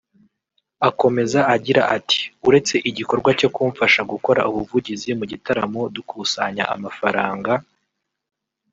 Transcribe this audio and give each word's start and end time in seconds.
Akomeza 0.89 1.39
agira 1.55 1.81
ati 1.97 2.21
“Uretse 2.47 2.75
igikorwa 2.89 3.29
cyo 3.39 3.49
kumfasha 3.55 4.01
gukora 4.11 4.41
ubuvugizi 4.49 5.09
mu 5.19 5.25
gitaramo 5.31 5.81
dukusanya 5.95 6.63
amafaranga 6.75 7.51